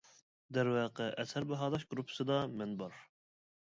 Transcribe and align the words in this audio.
دەرۋەقە 0.57 1.11
ئەسەر 1.25 1.49
باھالاش 1.53 1.87
گۇرۇپپىسىدا 1.93 2.43
مەن 2.59 2.79
بار. 2.85 3.03